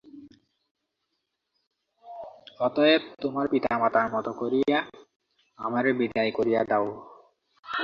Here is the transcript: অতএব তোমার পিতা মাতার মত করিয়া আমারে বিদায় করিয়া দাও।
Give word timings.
অতএব 2.59 3.01
তোমার 3.21 3.45
পিতা 3.53 3.71
মাতার 3.81 4.07
মত 4.13 4.27
করিয়া 4.39 4.79
আমারে 5.59 5.91
বিদায় 5.99 6.31
করিয়া 6.37 6.61
দাও। 6.69 6.87